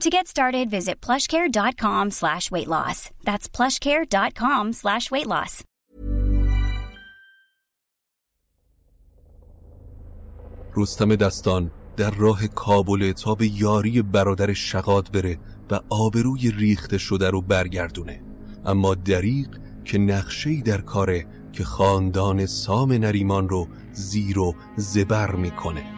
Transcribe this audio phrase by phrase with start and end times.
[0.00, 3.10] To get started, visit plushcare.com slash weight loss.
[3.24, 5.64] That's plushcare.com slash weight loss.
[10.76, 15.38] رستم دستان در راه کابل تا به یاری برادر شقاد بره
[15.70, 18.22] و آبروی ریخته شده رو برگردونه
[18.64, 19.48] اما دریق
[19.84, 25.97] که نقشه‌ای در کاره که خاندان سام نریمان رو زیر و زبر می‌کنه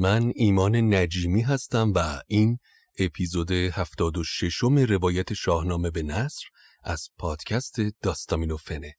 [0.00, 2.58] من ایمان نجیمی هستم و این
[2.98, 6.44] اپیزود 76 م روایت شاهنامه به نصر
[6.84, 8.94] از پادکست داستامینوفنه.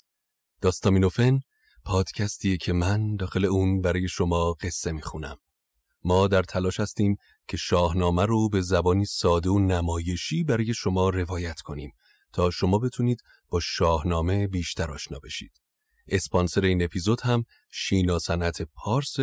[0.61, 1.39] داستامینوفن
[1.85, 5.37] پادکستیه که من داخل اون برای شما قصه می‌خونم.
[6.03, 7.15] ما در تلاش هستیم
[7.47, 11.91] که شاهنامه رو به زبانی ساده و نمایشی برای شما روایت کنیم
[12.33, 15.51] تا شما بتونید با شاهنامه بیشتر آشنا بشید.
[16.07, 19.15] اسپانسر این اپیزود هم شینا صنعت پارس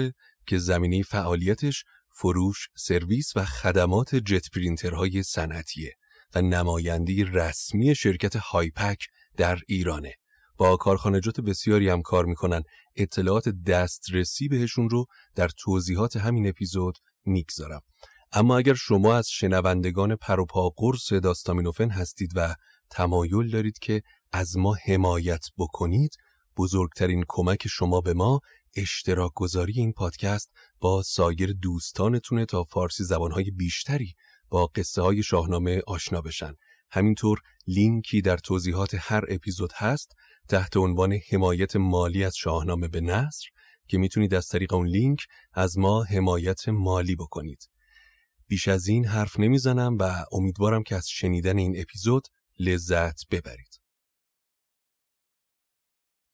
[0.46, 5.94] که زمینه فعالیتش فروش، سرویس و خدمات جت پرینترهای صنعتیه
[6.34, 10.14] و نمایندی رسمی شرکت هایپک در ایرانه.
[10.56, 12.62] با کارخانجات بسیاری هم کار می‌کنن
[12.96, 17.80] اطلاعات دسترسی بهشون رو در توضیحات همین اپیزود می‌گذارم.
[18.32, 22.54] اما اگر شما از شنوندگان پروپا قرص داستامینوفن هستید و
[22.90, 24.02] تمایل دارید که
[24.32, 26.16] از ما حمایت بکنید
[26.56, 28.40] بزرگترین کمک شما به ما
[28.76, 30.50] اشتراک گذاری این پادکست
[30.80, 34.14] با سایر دوستانتونه تا فارسی زبانهای بیشتری
[34.48, 36.52] با قصه های شاهنامه آشنا بشن.
[36.90, 40.12] همینطور لینکی در توضیحات هر اپیزود هست
[40.48, 43.46] تحت عنوان حمایت مالی از شاهنامه به نصر
[43.88, 45.20] که می‌تونید از طریق اون لینک
[45.52, 47.68] از ما حمایت مالی بکنید.
[48.48, 52.22] بیش از این حرف نمی‌زنم و امیدوارم که از شنیدن این اپیزود
[52.58, 53.75] لذت ببرید.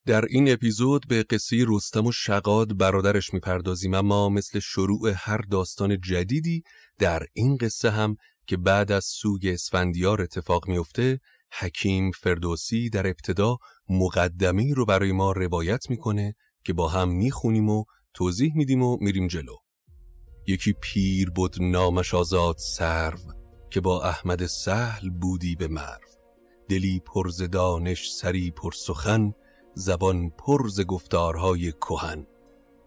[0.06, 6.00] در این اپیزود به قصه رستم و شقاد برادرش می‌پردازیم اما مثل شروع هر داستان
[6.00, 6.62] جدیدی
[6.98, 11.20] در این قصه هم که بعد از سوگ اسفندیار اتفاق میفته
[11.58, 13.56] حکیم فردوسی در ابتدا
[13.88, 16.34] مقدمی رو برای ما روایت می‌کنه
[16.64, 17.84] که با هم می‌خونیم و
[18.14, 19.56] توضیح میدیم و میریم جلو.
[20.46, 23.18] یکی پیر بود نامش آزاد سرو
[23.70, 26.08] که با احمد سهل بودی به مرو.
[26.68, 29.32] دلی پرز دانش سری پر سخن
[29.74, 32.26] زبان پرز گفتارهای کهن.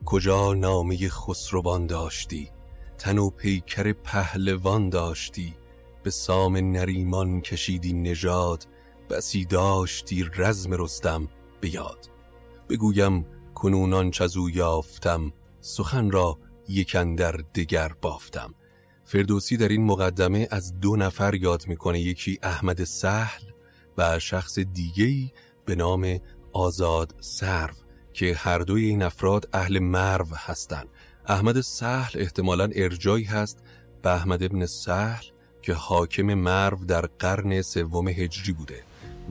[0.05, 2.51] کجا نامه خسروان داشتی؟
[2.97, 5.55] تن و پیکر پهلوان داشتی؟
[6.03, 8.67] به سام نریمان کشیدی نژاد؟
[9.09, 11.27] بسی داشتی رزم رستم؟
[11.61, 12.09] بیاد.
[12.69, 16.37] بگویم کنونان چزو یافتم سخن را
[16.69, 18.53] یکندر دگر بافتم.
[19.03, 23.43] فردوسی در این مقدمه از دو نفر یاد می‌کنه یکی احمد سهل
[23.97, 25.31] و شخص دیگهی
[25.65, 26.19] به نام
[26.55, 27.73] آزاد سرو
[28.13, 30.87] که هر دوی این افراد اهل مرو هستند.
[31.27, 33.59] احمد سهل احتمالا ارجایی هست
[34.01, 35.25] به احمد ابن سهل
[35.61, 38.83] که حاکم مرو در قرن سوم هجری بوده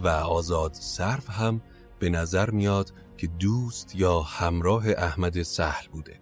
[0.02, 1.60] و آزاد سرو هم
[1.98, 6.20] به نظر میاد که دوست یا همراه احمد سهل بوده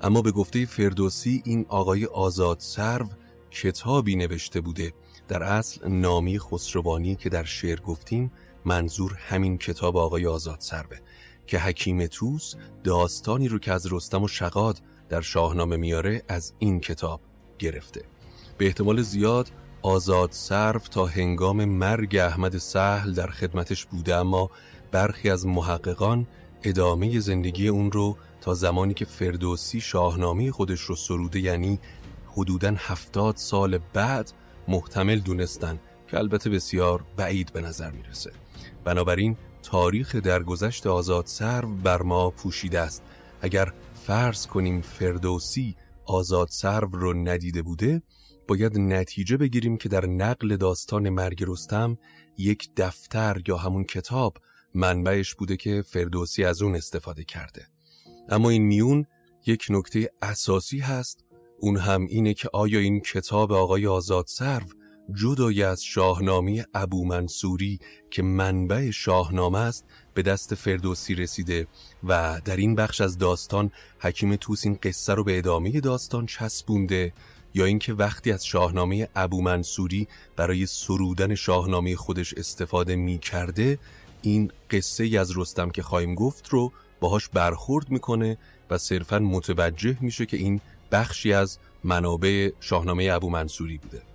[0.00, 3.06] اما به گفته فردوسی این آقای آزاد سرو
[3.50, 4.92] کتابی نوشته بوده
[5.28, 8.32] در اصل نامی خسروانی که در شعر گفتیم
[8.64, 10.96] منظور همین کتاب آقای آزاد سروه
[11.46, 16.80] که حکیم توس داستانی رو که از رستم و شقاد در شاهنامه میاره از این
[16.80, 17.20] کتاب
[17.58, 18.04] گرفته.
[18.58, 19.50] به احتمال زیاد
[19.82, 24.50] آزاد سرو تا هنگام مرگ احمد سهل در خدمتش بوده اما
[24.92, 26.26] برخی از محققان
[26.62, 31.78] ادامه زندگی اون رو تا زمانی که فردوسی شاهنامه خودش رو سروده یعنی
[32.32, 34.32] حدوداً هفتاد سال بعد
[34.68, 35.78] محتمل دونستن
[36.08, 38.32] که البته بسیار بعید به نظر می‌رسه.
[38.84, 43.02] بنابراین تاریخ درگذشت آزاد سرو بر ما پوشیده است.
[43.40, 43.72] اگر
[44.06, 48.02] فرض کنیم فردوسی آزاد سرو رو ندیده بوده
[48.48, 51.98] باید نتیجه بگیریم که در نقل داستان مرگ رستم
[52.38, 54.36] یک دفتر یا همون کتاب
[54.74, 57.66] منبعش بوده که فردوسی از اون استفاده کرده.
[58.28, 59.06] اما این میون
[59.46, 61.24] یک نکته اساسی هست.
[61.60, 64.66] اون هم اینه که آیا این کتاب آقای آزاد سرو
[65.12, 67.78] جدای از شاهنامه ابو منصوری
[68.10, 69.84] که منبع شاهنامه است
[70.14, 71.66] به دست فردوسی رسیده
[72.04, 77.12] و در این بخش از داستان حکیم توس این قصه رو به ادامه داستان چسبونده
[77.54, 83.78] یا اینکه وقتی از شاهنامه ابو منصوری برای سرودن شاهنامه خودش استفاده می کرده
[84.22, 88.38] این قصه از رستم که خواهیم گفت رو باهاش برخورد می‌کنه
[88.70, 90.60] و صرفا متوجه میشه که این
[90.92, 94.13] بخشی از منابع شاهنامه ابو منصوری بوده.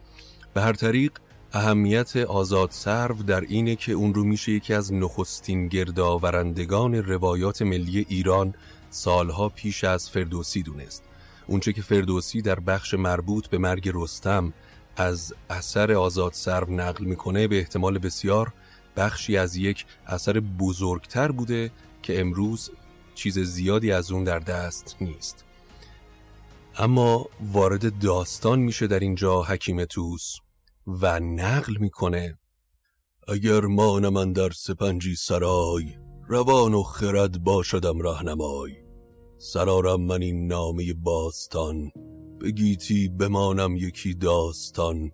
[0.60, 1.12] به هر طریق
[1.54, 8.06] اهمیت آزاد سرو در اینه که اون رو میشه یکی از نخستین گردآورندگان روایات ملی
[8.10, 8.54] ایران
[8.90, 11.04] سالها پیش از فردوسی دونست.
[11.48, 14.54] اونچه که فردوسی در بخش مربوط به مرگ رستم
[14.98, 18.54] از اثر آزاد سرو نقل می‌کنه به احتمال بسیار
[18.98, 21.72] بخشی از یک اثر بزرگتر بوده
[22.02, 22.72] که امروز
[23.16, 25.46] چیز زیادی از اون در دست نیست.
[26.78, 30.40] اما وارد داستان میشه در اینجا حکیم توس
[31.02, 32.40] و نقل می‌کنه.
[33.28, 35.86] اگر مانم من در سپنجی سرای
[36.28, 38.72] روان و خرد باشدم راهنمای.
[39.38, 41.92] سرارم من این نامه باستان
[42.42, 45.12] بگیتی بمانم یکی داستان.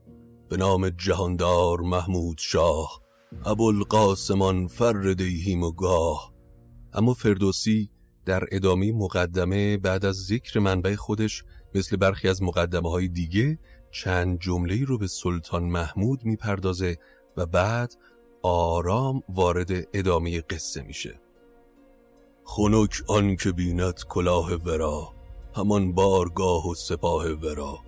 [0.50, 3.02] به نام جهاندار محمود شاه
[3.46, 6.34] ابوالقاسمان فر دیهیم و گاه.
[6.94, 7.90] اما فردوسی
[8.26, 11.44] در ادامه مقدمه بعد از ذکر منبع خودش
[11.76, 13.60] مثل برخی از مقدمه های دیگه
[14.04, 16.98] چند جمله رو به سلطان محمود می‌پردازه
[17.38, 17.96] و بعد
[18.42, 21.20] آرام وارد ادامه قصه میشه.
[22.44, 25.14] خنک آن که بیند کلاه ورا
[25.56, 27.80] همان بارگاه و سپاه ورا.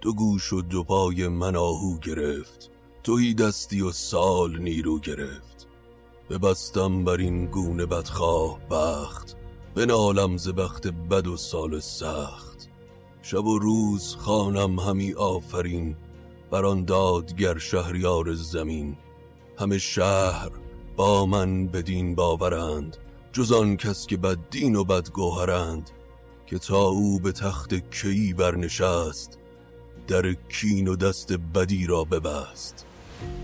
[0.00, 2.70] دو گوش و دو پای من آهو گرفت
[3.02, 5.68] توی دستی و سال نیرو گرفت.
[6.30, 9.36] ببستم بر این گونه بدخواه بخت
[9.76, 12.65] نالم ز بخت بد و سال سخت.
[13.30, 15.96] شب و روز خانم همی آفرین
[16.50, 18.96] بر آن دادگر شهریار زمین.
[19.58, 20.50] همه شهر
[20.96, 22.96] با من بدین باورند
[23.32, 25.90] جز آن کس که بد دین و بد گوهرند
[26.46, 29.38] که تا او به تخت کیی برنشست
[30.08, 32.86] در کین و دست بدی را ببست.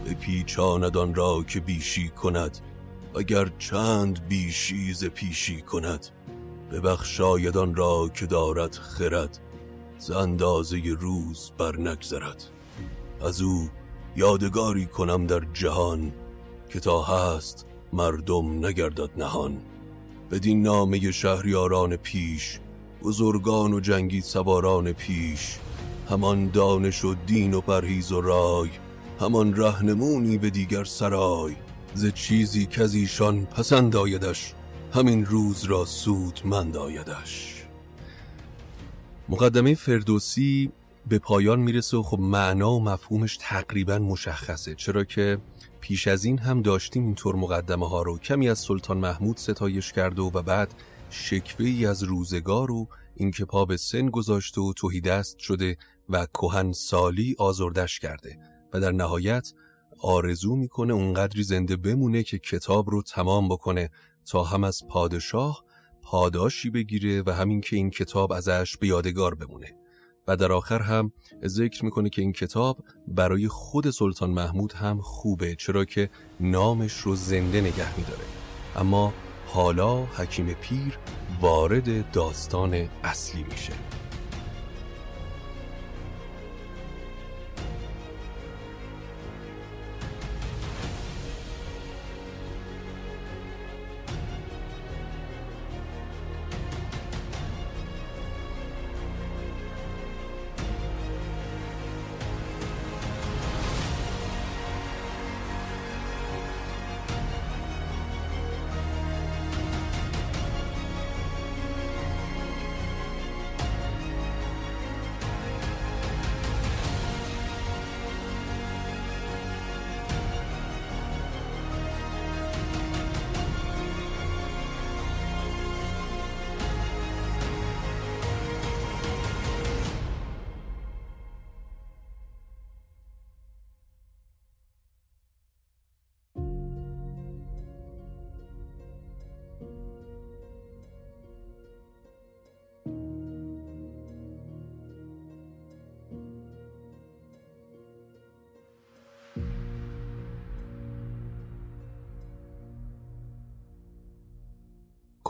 [0.05, 2.59] به پیچاند را که بیشی کند
[3.17, 6.07] اگر چند بیشی ز پیشی کند.
[6.73, 9.39] ببخشاید آن را که دارد خرد
[10.03, 12.45] ز اندازه روز بر نگذرد.
[13.21, 13.69] از او
[14.17, 16.13] یادگاری کنم در جهان
[16.69, 19.59] که تا هست مردم نگردد نهان.
[20.31, 22.59] بدین نامه شهریاران پیش
[23.03, 25.59] بزرگان و جنگی سواران پیش
[26.11, 28.71] همان دانش و دین و پرهیز و رای
[29.21, 31.55] همان رهنمونی به دیگر سرای.
[31.95, 34.55] ز چیزی که از ایشان پسند آیدش
[34.95, 37.62] همین روز را سود مند آیدش.
[39.29, 40.73] مقدمه فردوسی
[41.09, 44.75] به پایان می‌رسه و خب معنا و مفهومش تقریبا مشخصه.
[44.75, 45.39] چرا که
[45.81, 48.19] پیش از این هم داشتیم اینطور مقدمه ها رو.
[48.19, 50.75] کمی از سلطان محمود ستایش کرده و, بعد
[51.11, 55.77] شکوه ای از روزگار و اینکه پا به سن گذاشته و توهی دست شده
[56.09, 58.39] و کهن سالی آزردش کرده.
[58.73, 59.53] و در نهایت
[59.99, 63.91] آرزو می‌کنه اونقدری زنده بمونه که کتاب رو تمام بکنه
[64.27, 65.65] تا هم از پادشاه
[66.03, 69.75] پاداشی بگیره و همین که این کتاب ازش به یادگار بمونه.
[70.29, 71.13] و در آخر هم
[71.47, 77.15] ذکر می‌کنه که این کتاب برای خود سلطان محمود هم خوبه چرا که نامش رو
[77.15, 78.25] زنده نگه میداره.
[78.77, 79.13] اما
[79.47, 80.99] حالا حکیم پیر
[81.41, 83.73] وارد داستان اصلی میشه.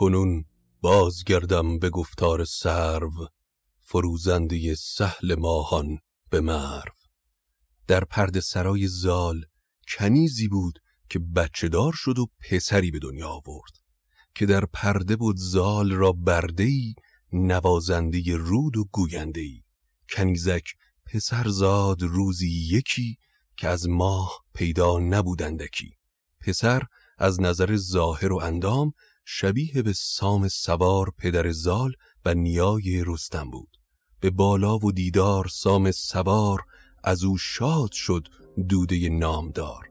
[0.03, 0.45] کنون
[0.81, 3.27] بازگردم به گفتار سرو
[3.81, 5.97] فروزنده سهل ماهان
[6.29, 6.93] به مرو.
[7.87, 9.45] در پرد سرای زال
[9.87, 10.79] کنیزی بود
[11.09, 13.71] که بچه دار شد و پسری به دنیا آورد
[14.35, 16.95] که در پرده بود زال را بردهی
[17.33, 19.63] نوازنده رود و گویندهی
[20.09, 20.67] کنیزک
[21.05, 23.17] پسر زاد روزی یکی
[23.57, 25.97] که از ماه پیدا نبودندکی
[26.39, 26.83] پسر
[27.17, 28.93] از نظر ظاهر و اندام
[29.25, 31.93] شبیه به سام سوار پدر زال
[32.25, 33.77] و نیای رستم بود.
[34.19, 36.59] به بالا و دیدار سام سوار
[37.03, 38.27] از او شاد شد
[38.69, 39.89] دوده نامدار.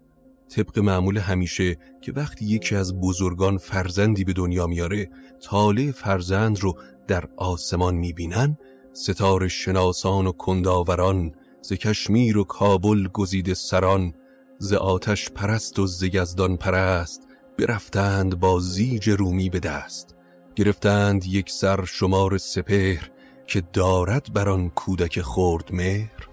[0.48, 5.10] طبق معمول همیشه که وقتی یکی از بزرگان فرزندی به دنیا میاره
[5.42, 8.58] تاله فرزند رو در آسمان می‌بینن
[8.92, 14.14] ستاره شناسان و کنداوران ز کشمیر و کابل گزیده سران
[14.58, 17.22] ز آتش پرست و ز یزدان پرست
[17.66, 20.14] برفتند با زیج رومی به دست.
[20.56, 23.10] گرفتند یک سر شمار سپهر
[23.46, 26.28] که دارد بر آن کودک خورد مهر.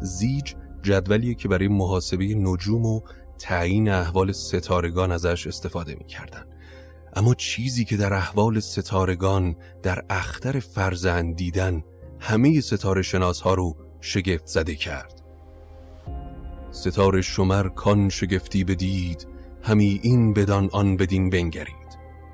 [0.00, 3.00] زیج جدولیه که برای محاسبه نجوم و
[3.38, 6.44] تعیین احوال ستارگان ازش استفاده می‌کردن
[7.16, 11.84] اما چیزی که در احوال ستارگان در اختر فرزند دیدن
[12.20, 15.22] همه ستاره شناس ها رو شگفت زده کرد.
[16.70, 19.33] ستاره شمر کان شگفتی بدید
[19.64, 21.74] همی این بدان آن بدین بنگرید.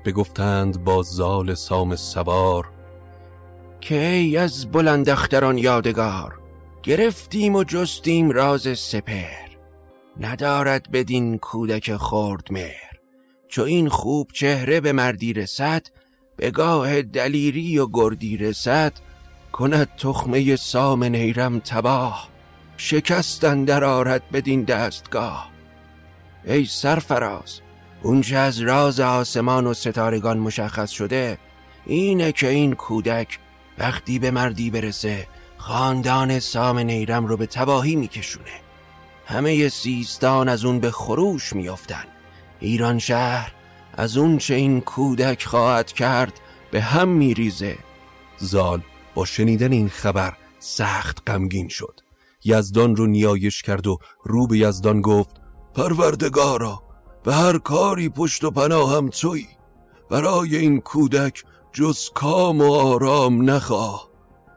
[0.05, 2.71] بگفتند با زال سام سوار
[3.81, 6.39] که ای از بلند اختران یادگار
[6.83, 9.51] گرفتیم و جستیم راز سپر
[10.19, 12.91] ندارد بدین کودک خورد مهر.
[13.47, 15.87] چو این خوب چهره به مردی رسد
[16.37, 18.93] به گاه دلیری و گردی رسد
[19.51, 22.29] کند تخمه سام نیرم تباه.
[22.77, 25.50] شکستن در آرد بدین دستگاه.
[26.45, 27.59] ای سرفراز
[28.03, 31.37] اونچه از راز آسمان و ستارگان مشخص شده
[31.85, 33.39] اینه که این کودک
[33.77, 38.51] وقتی به مردی برسه خاندان سام نیرم رو به تباهی میکشونه.
[39.25, 42.03] همه سیستان از اون به خروش میافتن.
[42.59, 43.53] ایران شهر
[43.93, 46.33] از اون چه این کودک خواهد کرد
[46.71, 47.77] به هم میریزه.
[48.37, 48.81] زال
[49.15, 51.99] با شنیدن این خبر سخت غمگین شد.
[52.43, 55.40] یزدان رو نیایش کرد و رو به یزدان گفت
[55.75, 56.81] پروردگارا
[57.23, 59.47] به هر کاری پشت و پناهم توی
[60.09, 64.09] برای این کودک جز کام و آرام نخواه.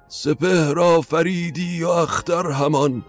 [0.08, 3.04] سپه را فریدی و اختر همان.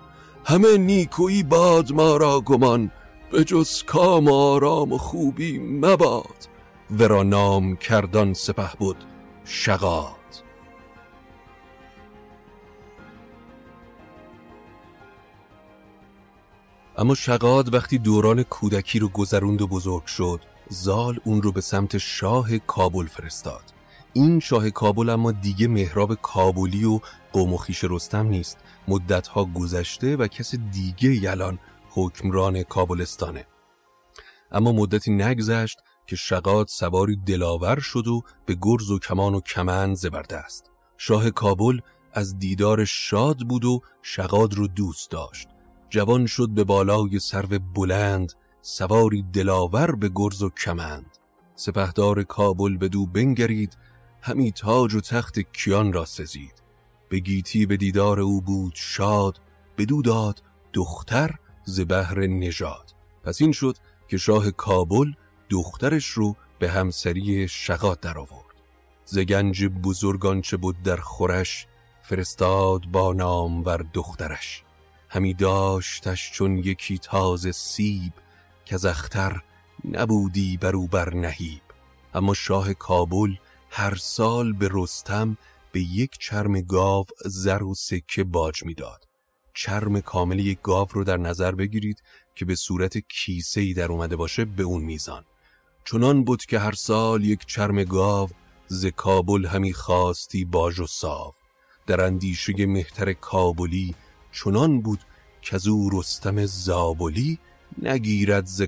[0.46, 2.92] همه نیکویی باد ما را گمان.
[3.32, 6.48] به جز کام و آرام و خوبی مباد.
[7.00, 8.98] ورا نام کردان سپه بود
[9.46, 10.25] شغاد
[16.98, 21.98] اما شقاد وقتی دوران کودکی رو گذروند و بزرگ شد زال اون رو به سمت
[21.98, 23.64] شاه کابل فرستاد.
[24.14, 27.00] این شاه کابل اما دیگه مهراب کابلی و
[27.34, 28.58] قوم و خیش رستم نیست.
[28.88, 31.60] مدتها گذشته و کس دیگه یلان
[31.90, 33.46] حکمران کابلستانه.
[34.52, 39.96] اما مدتی نگذشت که شقاد سواری دلاور شد و به گرز و کمان و کمند
[39.96, 40.72] زبرده است.
[40.98, 41.80] شاه کابل
[42.14, 45.48] از دیدار شاد بود و شقاد رو دوست داشت.
[45.90, 51.18] جوان شد به بالای سرو بلند سواری دلاور به گرز و کمند.
[51.56, 53.78] سپهدار کابل به دو بنگرید
[54.22, 56.64] همی تاج و تخت کیان را سزید.
[57.10, 59.42] به گیتی به دیدار او بود شاد
[59.78, 62.96] بدو داد دختر ز بهر نژاد.
[63.24, 63.78] پس این شد
[64.08, 65.12] که شاه کابل
[65.50, 68.56] دخترش رو به همسری شقاد در آورد.
[69.06, 71.68] ز گنج بزرگان چه بود در خورش
[72.02, 74.65] فرستاد با نام ور دخترش.
[75.16, 78.14] همی داشتش چون یکی تازه سیب
[78.66, 79.42] که زختر
[79.92, 81.62] نبودی برو بر نهیب
[82.14, 83.36] اما شاه کابل
[83.70, 85.38] هر سال به رستم
[85.72, 89.08] به یک چرم گاو زر و سکه باج می‌داد.
[89.54, 92.04] چرم کامل یک گاو رو در نظر بگیرید
[92.36, 95.26] که به صورت کیسه ای در اومده باشه به اون میزان.
[95.86, 98.30] چنان بود که هر سال یک چرم گاو
[98.68, 101.36] ز کابل همی خواستی باج و صاف.
[101.88, 103.96] در اندیشه مهتر کابلی
[104.36, 105.00] چنان بود
[105.42, 107.40] که از او رستم زابلی
[107.82, 108.62] نگیرد ز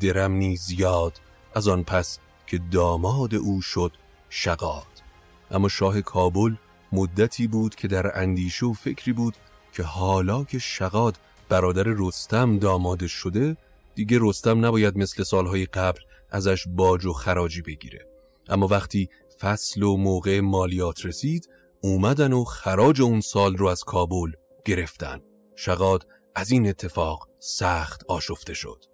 [0.00, 1.20] درم نیز یاد
[1.54, 3.92] از آن پس که داماد او شد
[4.28, 5.02] شقاد
[5.50, 6.54] اما شاه کابل
[6.92, 9.34] مدتی بود که در اندیشه و فکری بود
[9.72, 13.56] که حالا که شقاد برادر رستم داماد شده
[13.94, 16.00] دیگه رستم نباید مثل سالهای قبل
[16.30, 18.06] ازش باج و خراجی بگیره.
[18.48, 19.08] اما وقتی
[19.40, 21.48] فصل و موقع مالیات رسید
[21.80, 24.32] اومدن و خراج اون سال رو از کابل
[24.64, 25.20] گرفتن.
[25.56, 28.84] شقاد از این اتفاق سخت آشفته شد.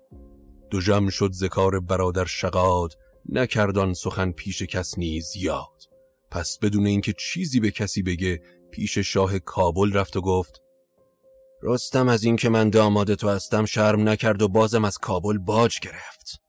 [0.70, 2.94] دو جمع شد ذکار برادر شقاد
[3.28, 5.82] نکردان سخن پیش کس نیز یاد.
[6.30, 10.62] پس بدون اینکه چیزی به کسی بگه پیش شاه کابل رفت و گفت
[11.62, 16.40] رستم از اینکه من داماد تو هستم شرم نکرد و بازم از کابل باج گرفت.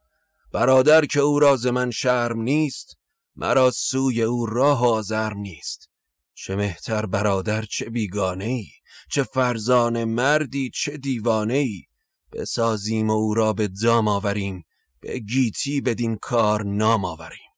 [0.52, 2.98] برادر که او راز من شرم نیست
[3.36, 5.90] مرا سوی او راه آزرم نیست.
[6.34, 8.68] چه مهتر برادر چه بیگانه ای؟
[9.12, 11.84] چه فرزان مردی چه دیوانه ای
[12.32, 14.66] بسازیم و او را به دام آوریم
[15.00, 17.50] به گیتی بدین کار نام آوریم.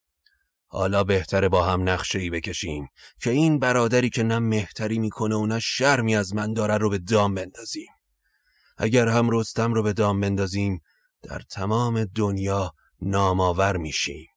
[0.67, 2.87] حالا بهتره با هم نقشه ای بکشیم
[3.21, 6.97] که این برادری که نه مهتری می‌کنه و نه شرمی از من داره رو به
[6.97, 7.89] دام بندازیم.
[8.77, 10.81] اگر هم رستم رو به دام بندازیم
[11.21, 14.27] در تمام دنیا نامآور میشیم.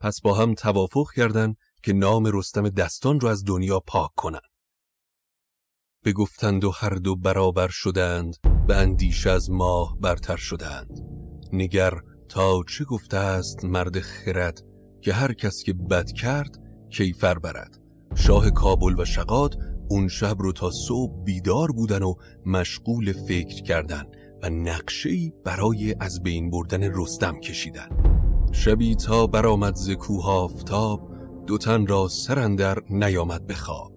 [0.00, 4.40] پس با هم توافق کردن که نام رستم دستان رو از دنیا پاک کنن.
[6.04, 8.36] بگفتند و هر دو برابر شدند
[8.68, 11.00] به اندیش از ماه برتر شدند.
[11.52, 11.92] نگر
[12.28, 14.60] تا چه گفته است مرد خرد
[15.00, 16.58] که هر کس که بد کرد
[16.90, 17.78] کیفر برد.
[18.14, 19.54] شاه کابل و شقاد
[19.90, 22.14] اون شب رو تا صبح بیدار بودن و
[22.46, 24.04] مشغول فکر کردن
[24.42, 27.88] و نقشه‌ای برای از بین بردن رستم کشیدن.
[28.52, 31.10] شبی تا برآمد ز کوه آفتاب
[31.46, 33.92] دو تن را سرندر نیامد بخواب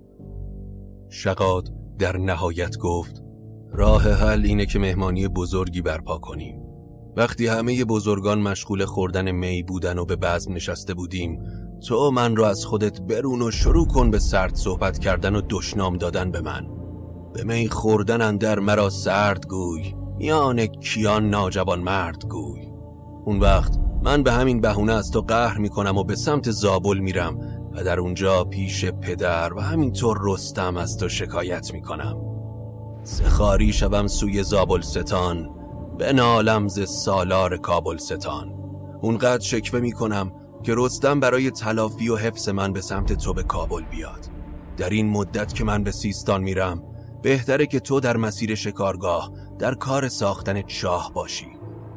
[1.10, 3.24] شقاد در نهایت گفت
[3.74, 6.62] راه حل اینه که مهمانی بزرگی برپا کنیم.
[7.18, 11.40] وقتی همه بزرگان مشغول خوردن می بودن و به بزم نشسته بودیم
[11.88, 15.98] تو من را از خودت برون و شروع کن به سرد صحبت کردن و دشنام
[15.98, 16.68] دادن به من.
[17.34, 22.68] به می خوردن اندر مرا سرد گوی میان کیان ناجوان مرد گوی.
[23.26, 27.59] اون وقت من به همین بهونه از تو قهر می‌کنم و به سمت زابل میرم.
[27.84, 32.18] در اونجا پیش پدر و همینطور رستم از تو شکایت می‌کنم.
[33.04, 35.50] سخاری شوم سوی زابل ستان
[35.98, 36.14] به
[36.68, 38.54] ز سالار کابل ستان
[39.02, 40.32] اونقدر شکوه می‌کنم
[40.64, 44.28] که رستم برای تلافی و حفظ من به سمت تو به کابل بیاد.
[44.78, 46.84] در این مدت که من به سیستان میرم
[47.22, 51.48] بهتره که تو در مسیر شکارگاه در کار ساختن چاه باشی.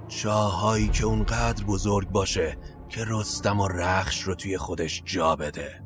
[0.08, 2.56] چاهایی که اونقدر بزرگ باشه
[2.92, 5.83] که رستم و رخش رو توی خودش جا بده.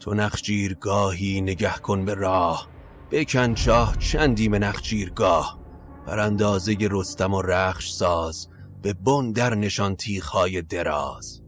[0.00, 2.68] تو نخجیرگاهی نگه کن به راه.
[3.10, 3.54] بکن
[3.98, 5.60] چندی به نخجیرگاه
[6.06, 8.48] بر اندازه رستم و رخش ساز.
[8.82, 11.42] به بن در نشان تیخهای دراز.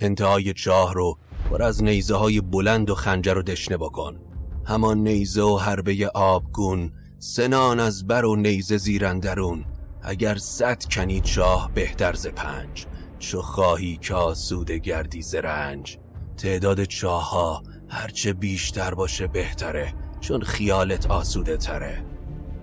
[0.00, 1.18] انتهای چاه رو
[1.50, 4.20] پر از نیزه های بلند و خنجر و دشنه بکن.
[4.64, 9.64] همان نیزه و حربه آبگون سنان از بر و نیزه زیرندرون
[10.02, 12.86] اگر صد کنی چاه بهتر ز پنج.
[13.20, 15.98] چو خواهی که آسوده گردی ز رنج
[16.36, 22.04] تعداد چاه ها هرچه بیشتر باشه بهتره چون خیالت آسوده تره.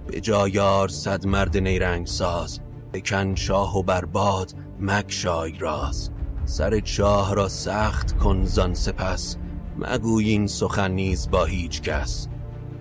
[0.08, 2.60] به جایار صد مرد نیرنگ ساز
[2.94, 6.12] بکن شاه و برباد مکشای راز.
[6.46, 9.38] سر چاه را سخت کن زان سپس
[9.78, 12.28] مگوی این سخن نیز با هیچ کس.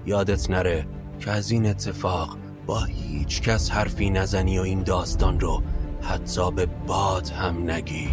[0.07, 0.87] یادت نره
[1.19, 5.63] که از این اتفاق با هیچ کس حرفی نزنی و این داستان رو
[6.09, 8.09] حتی به باد هم نگی.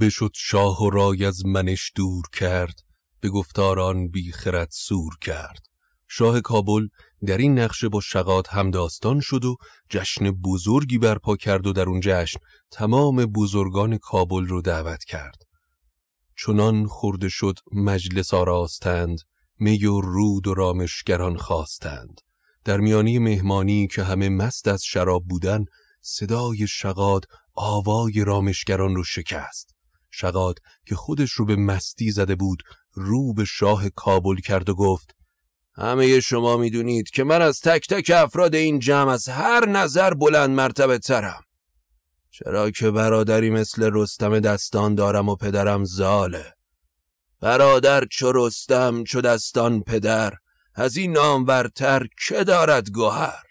[0.00, 2.80] بشد شاه و رای از منش دور کرد
[3.20, 5.66] به گفتاران بی خرد سور کرد.
[6.08, 6.88] شاه کابل
[7.24, 9.56] در این نقشه با شقات همداستان شد و
[9.90, 15.42] جشن بزرگی برپا کرد و در اون جشن تمام بزرگان کابل رو دعوت کرد.
[16.38, 19.18] چنان خورده شد مجلس آراستند
[19.58, 22.20] می و رود و رامشگران خواستند.
[22.64, 25.64] در میانی مهمانی که همه مست از شراب بودن
[26.00, 27.24] صدای شقاد
[27.54, 29.74] آوای رامشگران رو شکست.
[30.10, 35.15] شقاد که خودش رو به مستی زده بود رو به شاه کابل کرد و گفت
[35.78, 40.50] همه شما می‌دونید که من از تک تک افراد این جمع از هر نظر بلند
[40.50, 41.42] مرتبه ترم.
[42.30, 46.52] چرا که برادری مثل رستم دستان دارم و پدرم زاله.
[47.40, 50.32] برادر چو رستم چو دستان پدر
[50.74, 53.42] از این نامورتر که دارد گوهر؟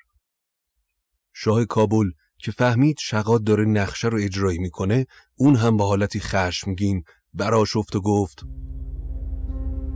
[1.34, 7.04] شاه کابل که فهمید شقاد داره نقشه رو اجرایی می‌کنه اون هم با حالتی خشمگین
[7.34, 8.44] براشفت و گفت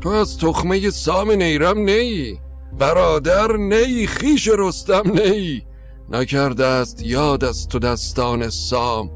[0.02, 2.40] تو از تخمه سام نیرم نیی
[2.80, 5.64] برادر نیی خیش رستم نیی
[6.10, 9.12] نکرده است یاد از تو دستان سام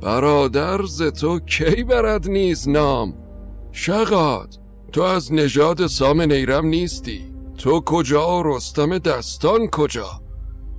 [0.00, 3.14] برادر ز تو کی برد نیز نام؟
[3.72, 4.54] شقاد
[4.92, 10.22] تو از نژاد سام نیرم نیستی تو کجا و رستم دستان کجا؟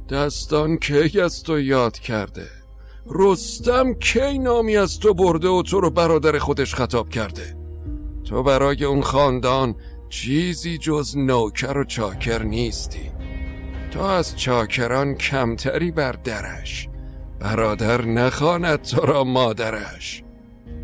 [0.10, 2.48] دستان کی از تو یاد کرده؟
[3.10, 7.63] رستم کی نامی از تو برده و تو رو برادر خودش خطاب کرده؟
[8.26, 9.76] تو برای اون خاندان
[10.10, 13.12] چیزی جز نوکر و چاکر نیستی.
[13.92, 16.90] تو از چاکران کمتری بر درش.
[17.40, 20.24] برادر نخواند تو را مادرش.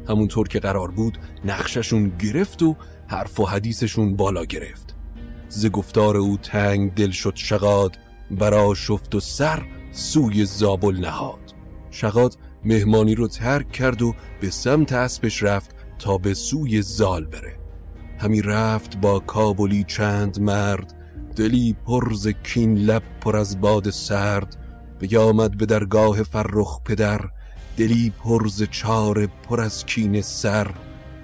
[0.09, 2.75] همونطور که قرار بود نقششون گرفت و
[3.07, 4.95] حرف و حدیثشون بالا گرفت.
[5.49, 7.97] ز گفتار او تنگ دل شد شقاد
[8.31, 11.53] برا شفت و سر سوی زابل نهاد.
[11.91, 17.55] شقاد مهمانی رو ترک کرد و به سمت اسبش رفت تا به سوی زال بره.
[18.19, 20.93] همی رفت با کابلی چند مرد
[21.35, 24.55] دلی پرز کین لب پر از باد سرد.
[24.99, 27.21] بیامد به درگاه فرخ پدر
[27.77, 30.71] دلی پرز چار پر از کین سر.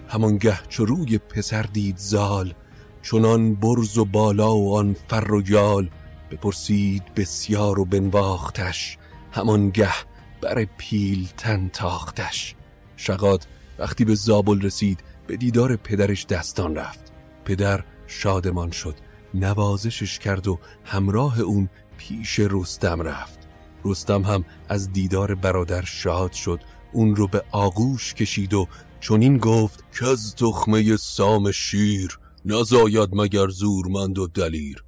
[0.07, 2.53] همانگه چو روی پسر دید زال
[3.01, 5.89] چنان برز و بالا و آن فر و یال.
[6.31, 8.97] بپرسید بسیار و بنواختش
[9.31, 9.93] همانگه
[10.41, 12.55] بر پیل تن تاختش.
[12.97, 13.47] شقاد
[13.79, 17.13] وقتی به زابل رسید به دیدار پدرش دستان رفت.
[17.45, 18.95] پدر شادمان شد
[19.33, 23.39] نوازشش کرد و همراه اون پیش رستم رفت.
[23.85, 26.59] رستم هم از دیدار برادر شاد شد
[26.93, 28.67] اون رو به آغوش کشید و
[28.99, 34.83] چونین گفت که از تخمه سام شیر نزاید مگر زورمند و دلیر.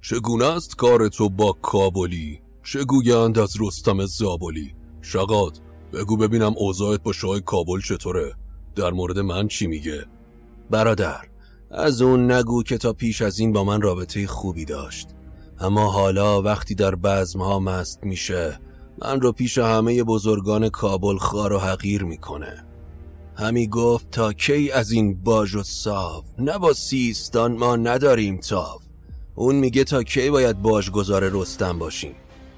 [0.00, 5.60] چگونه است کار تو با کابلی؟ چه گویند از رستم زابلی؟ شقاد
[5.96, 8.34] بگو ببینم اوضاعت با شاه کابل چطوره.
[8.74, 10.04] در مورد من چی میگه؟
[10.70, 11.20] برادر
[11.70, 15.08] از اون نگو که تا پیش از این با من رابطه خوبی داشت.
[15.60, 18.60] اما حالا وقتی در بزمها مست میشه
[19.02, 22.66] من رو پیش همه بزرگان کابل خار و حقیر می‌کنه.
[23.36, 28.82] همی گفت تا کی از این باج و صاف نه با سیستان ما نداریم تاف
[29.34, 32.14] اون میگه تا کی باید گذار رستم باشیم.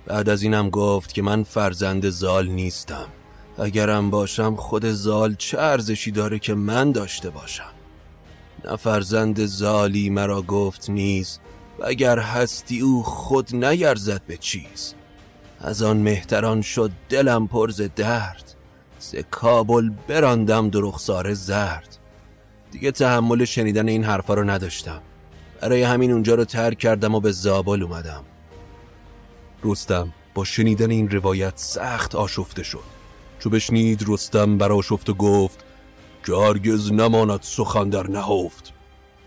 [0.06, 3.06] بعد از اینم گفت که من فرزند زال نیستم.
[3.60, 7.72] اگرم باشم خود زال چه ارزشی داره که من داشته باشم؟
[8.64, 11.38] نه فرزند زالی مرا گفت نیز
[11.78, 14.94] و اگر هستی او خود نیرزد به چیز.
[15.60, 18.54] از آن مهتران شد دلم پرز درد
[18.98, 21.98] ز کابل براندم درخسار زرد.
[22.70, 25.02] دیگه تحمل شنیدن این حرفا رو نداشتم.
[25.60, 28.24] برای همین اونجا رو ترک کردم و به زابل اومدم.
[29.64, 32.97] رستم با شنیدن این روایت سخت آشفته شد.
[33.38, 35.64] چو بشنید رستم براشفت و گفت
[36.26, 38.72] که هرگز نماند سخن در نهفت.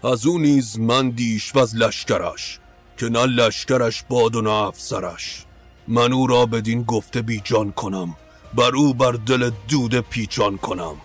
[0.03, 2.59] از او نیز من دیش و از لشکرش
[2.97, 5.45] که نه لشکرش باد و نه افسرش.
[5.87, 8.15] من او را بدین گفته بیجان کنم
[8.53, 10.95] بر او بر دل دود پیچان کنم.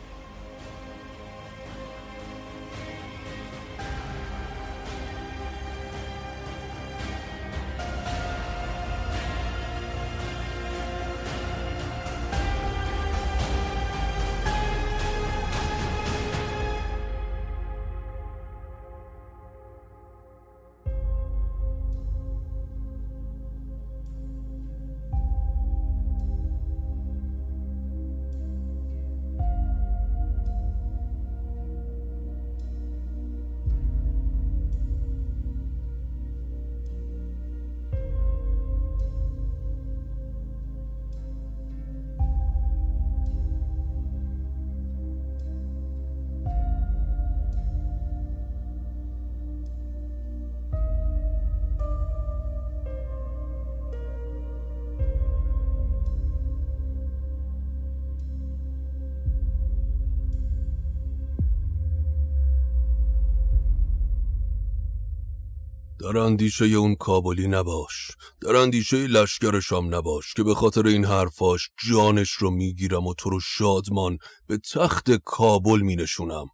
[66.07, 68.11] در اندیشه اون کابلی نباش.
[68.41, 73.31] در اندیشه لشکر شام نباش که به خاطر این حرفاش جانش رو می‌گیرم و تو
[73.31, 76.47] رو شادمان به تخت کابل مینشونم.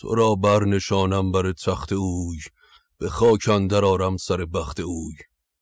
[0.00, 2.38] تو را برنشانم بر تخت اوی
[2.98, 5.14] به خاک اندر آرم سر بخت اوی.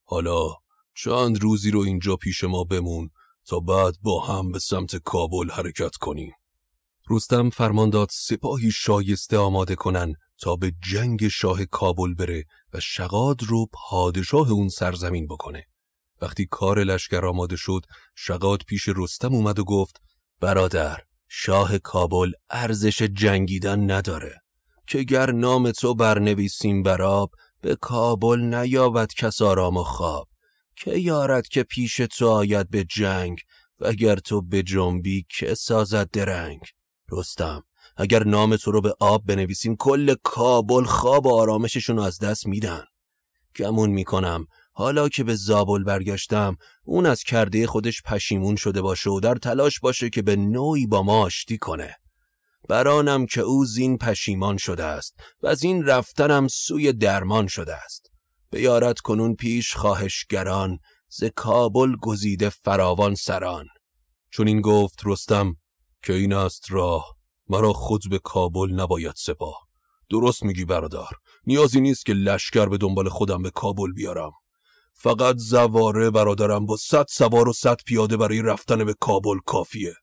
[0.04, 0.54] حالا
[0.94, 3.10] چند روزی رو اینجا پیش ما بمون
[3.46, 6.32] تا بعد با هم به سمت کابل حرکت کنیم.
[7.10, 13.42] رستم فرمان داد سپاهی شایسته آماده کنن تا به جنگ شاه کابل بره و شقاد
[13.42, 15.66] رو پادشاه اون سرزمین بکنه.
[16.22, 17.80] وقتی کار لشکر آماده شد،
[18.16, 20.00] شقاد پیش رستم اومد و گفت
[20.40, 24.40] برادر، شاه کابل ارزش جنگیدن نداره.
[24.86, 30.28] که گر نام تو برنویسیم براب به کابل نیابد کس آرام و خواب.
[30.76, 33.38] که یارد که پیش تو آید به جنگ
[33.80, 36.60] و گر تو به جنبی که سازد درنگ.
[37.10, 37.62] رستم
[37.96, 42.84] اگر نام تو رو به آب بنویسیم کل کابل خواب و آرامششون از دست میدن.
[43.56, 44.46] گمون می‌کنم.
[44.72, 49.80] حالا که به زابل برگشتم اون از کرده خودش پشیمون شده باشه و در تلاش
[49.80, 51.96] باشه که به نوعی با ما آشتی کنه.
[52.68, 58.10] برانم که او زین پشیمان شده است و از این رفتنم سوی درمان شده است.
[58.50, 60.78] بیارت کنون پیش خواهشگران
[61.08, 63.66] ز کابل گزیده فراوان سران.
[64.30, 65.56] چون این گفت رستم
[66.02, 67.16] که این است راه.
[67.48, 69.68] مرا خود به کابل نباید سپاه.
[70.10, 71.08] درست میگی برادر.
[71.46, 74.30] نیازی نیست که لشکر به دنبال خودم به کابل بیارم.
[74.94, 79.94] فقط زواره برادرم با صد سوار و صد پیاده برای رفتن به کابل کافیه.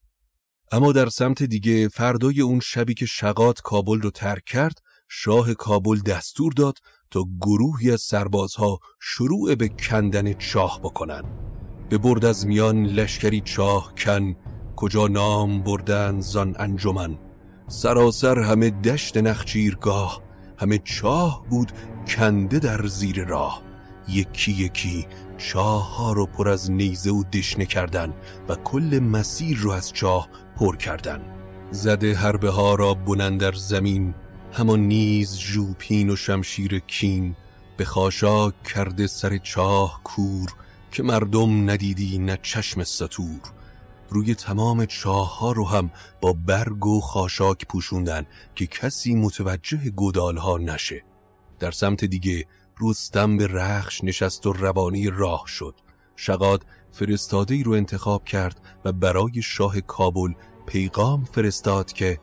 [0.71, 5.99] اما در سمت دیگه فردای اون شبی که شقات کابل رو ترک کرد شاه کابل
[5.99, 6.77] دستور داد
[7.11, 11.23] تا گروهی از سربازها شروع به کندن چاه بکنن.
[11.89, 14.35] به برد از میان لشکری چاه کن
[14.75, 17.28] کجا نام بردن زان انجمن.
[17.69, 20.21] سراسر همه دشت نخچیرگاه
[20.57, 21.71] همه چاه بود
[22.07, 23.61] کنده در زیر راه.
[24.07, 28.13] یکی یکی چاه ها رو پر از نیزه و دشنه کردن
[28.49, 31.21] و کل مسیر رو از چاه پر کردن.
[31.71, 34.13] زده حربه ها را بنن در زمین
[34.53, 37.35] همان نیز جوپین و شمشیر کین.
[37.77, 40.53] به خاشاک کرده سر چاه کور
[40.91, 43.58] که مردم ندیدی نه چشم سطور
[44.09, 45.91] روی تمام چاه ها رو هم
[46.21, 51.03] با برگ و خاشاک پوشوندن که کسی متوجه گدال ها نشه.
[51.59, 52.45] در سمت دیگه
[52.81, 55.75] رستم به رخش نشست و روانی راه شد.
[56.15, 60.33] شقاد فرستاده ای رو انتخاب کرد و برای شاه کابل
[60.65, 62.19] پیغام فرستاد که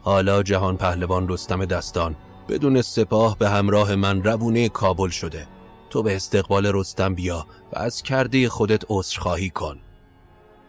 [0.00, 2.16] حالا جهان پهلوان رستم دستان
[2.48, 5.46] بدون سپاه به همراه من روونه کابل شده.
[5.90, 9.80] تو به استقبال رستم بیا و از کرده خودت عذرخواهی کن.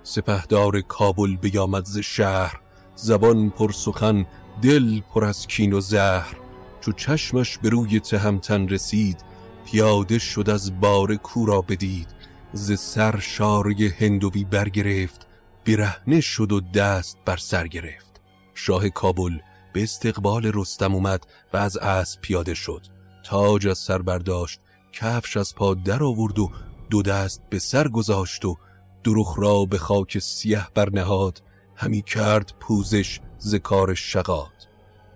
[0.03, 2.59] سپهدار کابل بیامد ز شهر
[2.95, 4.25] زبان پر سخن
[4.61, 6.35] دل پر از کین و زهر.
[6.81, 9.23] چو چشمش به روی تهمتن رسید
[9.65, 12.07] پیاده شد از بار کورا بدید.
[12.53, 15.27] ز سر شاری هندوی برگرفت
[15.65, 18.21] برهنه شد و دست بر سر گرفت.
[18.53, 19.37] شاه کابل
[19.73, 22.81] به استقبال رستم اومد و از اسب پیاده شد.
[23.23, 24.59] تاج از سر برداشت
[24.93, 26.51] کفش از پا در آورد و
[26.89, 28.57] دو دست به سر گذاشت و
[29.03, 31.41] دروخ را به خاک سیه برنهاد
[31.75, 34.67] همی کرد پوزش زکار شقاد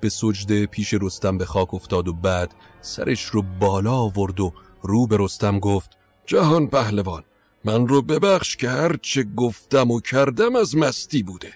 [0.02, 5.08] به سجده پیش رستم به خاک افتاد و بعد سرش رو بالا آورد و رو
[5.08, 7.24] به رستم گفت جهان پهلوان
[7.66, 11.54] من رو ببخش که هر چه گفتم و کردم از مستی بوده.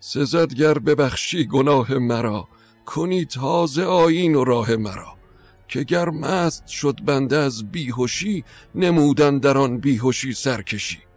[0.00, 2.48] سزدگر ببخشی گناه مرا
[2.86, 5.14] کنی تازه آین و راه مرا.
[5.68, 11.07] که گر مست شد بنده از بیهوشی نمودن در آن بیهوشی سرکشی.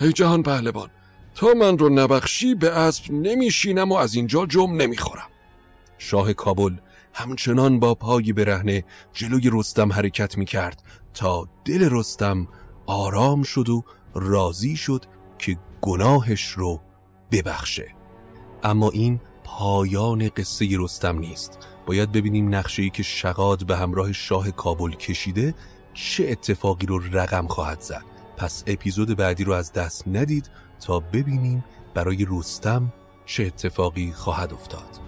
[0.00, 0.90] ای جهان پهلوان
[1.34, 5.28] تا من رو نبخشی به اسب نمیشینم و از اینجا جم نمی‌خورم.
[5.98, 6.76] شاه کابل
[7.14, 10.82] همچنان با پای برهنه جلوی رستم حرکت می‌کرد
[11.14, 12.48] تا دل رستم
[12.86, 13.84] آرام شد و
[14.14, 15.04] راضی شد
[15.38, 16.80] که گناهش رو
[17.30, 17.94] ببخشه.
[18.62, 21.58] اما این پایان قصه رستم نیست.
[21.86, 25.54] باید ببینیم نقشه که شقاد به همراه شاه کابل کشیده
[25.94, 28.17] چه اتفاقی رو رقم خواهد زد.
[28.38, 30.50] پس اپیزود بعدی رو از دست ندید
[30.86, 32.92] تا ببینیم برای رستم
[33.24, 35.07] چه اتفاقی خواهد افتاد.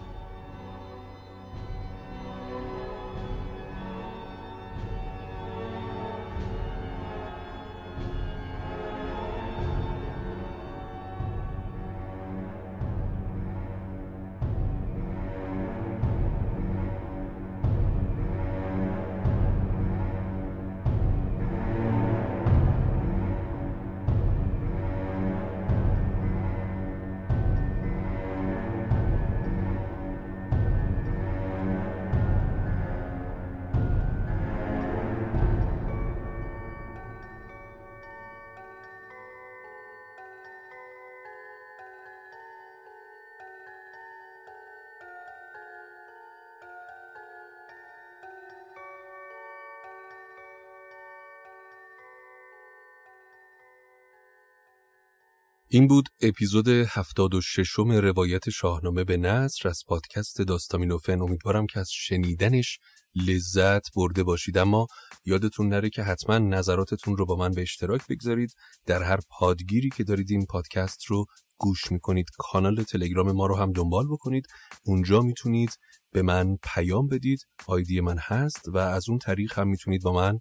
[55.72, 61.90] این بود اپیزود 76 م روایت شاهنامه به نصر از پادکست داستامینوفن امیدوارم که از
[61.92, 62.78] شنیدنش
[63.14, 64.58] لذت برده باشید.
[64.58, 64.86] اما
[65.24, 68.52] یادتون نره که حتما نظراتتون رو با من به اشتراک بگذارید.
[68.86, 71.24] در هر پادگیری که دارید این پادکست رو
[71.58, 74.46] گوش می‌کنید کانال تلگرام ما رو هم دنبال بکنید.
[74.84, 75.70] اونجا می‌تونید
[76.12, 77.40] به من پیام بدید.
[77.66, 80.38] آیدی من هست و از اون طریق هم می‌تونید با من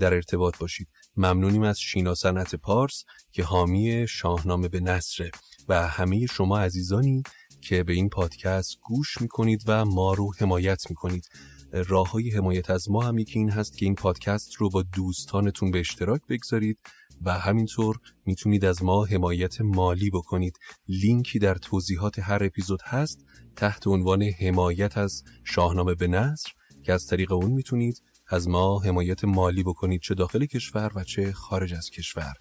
[0.00, 0.88] در ارتباط باشید.
[1.20, 5.30] ممنونیم از شینا صنعت پارس که حامی شاهنامه به نصره
[5.68, 7.22] و همه شما عزیزانی
[7.60, 11.28] که به این پادکست گوش می‌کنید و ما رو حمایت می‌کنید.
[11.72, 15.70] راه های حمایت از ما هم یکی این هست که این پادکست رو با دوستانتون
[15.70, 16.78] به اشتراک بگذارید
[17.22, 20.58] و همینطور می‌تونید از ما حمایت مالی بکنید.
[20.88, 23.24] لینکی در توضیحات هر اپیزود هست
[23.56, 26.50] تحت عنوان حمایت از شاهنامه به نصر
[26.82, 28.02] که از طریق اون می‌تونید
[28.32, 32.34] از ما حمایت مالی بکنید چه داخل کشور و چه خارج از کشور.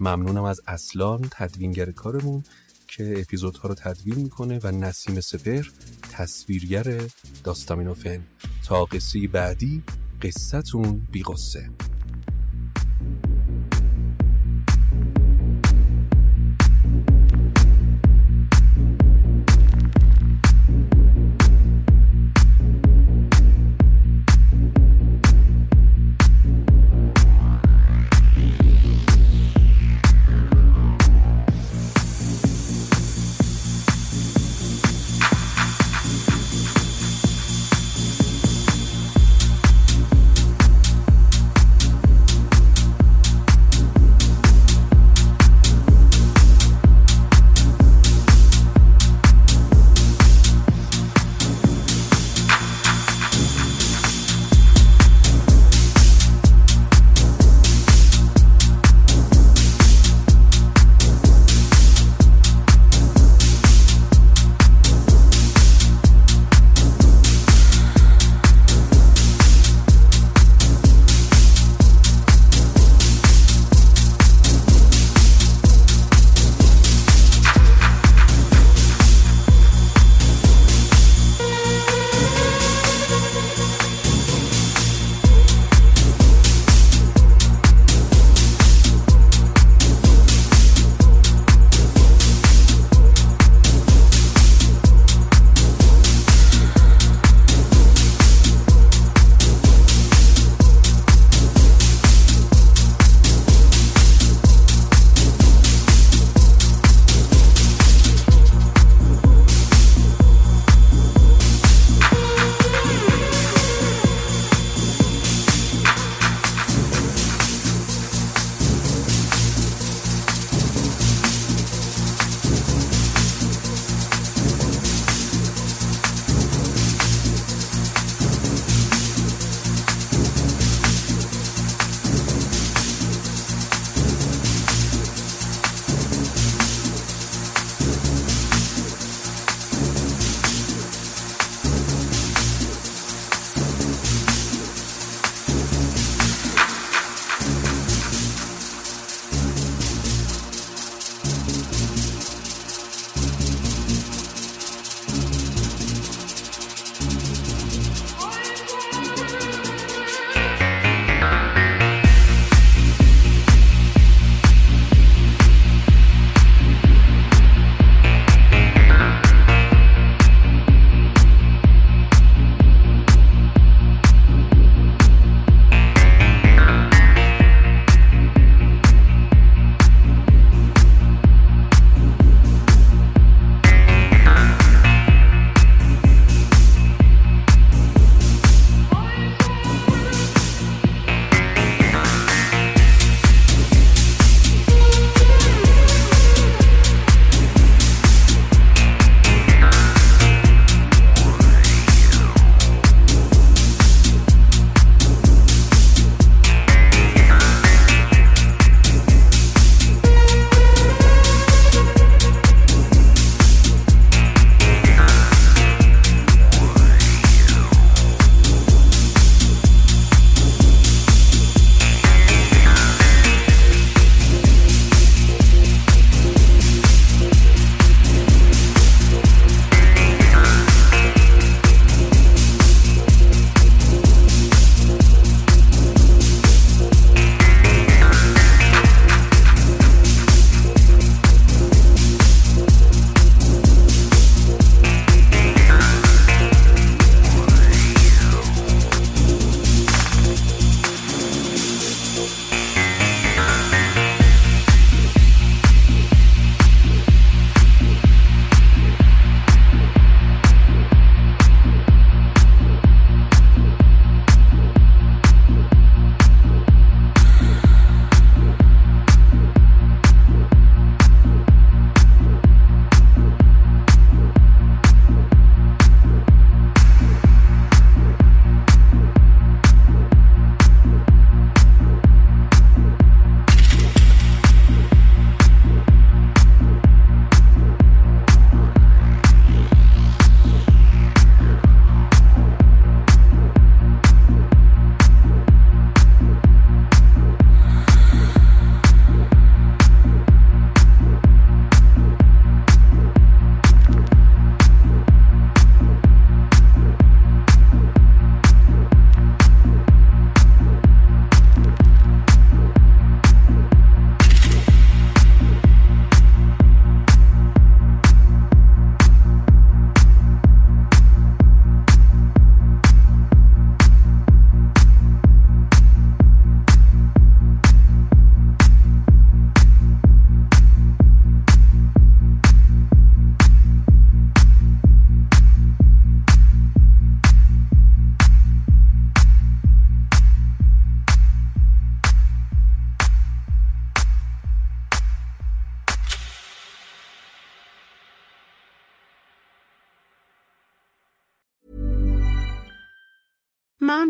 [0.00, 2.42] ممنونم از اصلان تدوینگر کارمون
[2.88, 5.66] که اپیزودها رو تدوین می‌کنه و نسیم سپر
[6.12, 7.00] تصویرگر
[7.44, 8.22] داستامینوفن
[8.64, 9.82] تا قصه بعدی
[10.22, 11.22] قصتون بی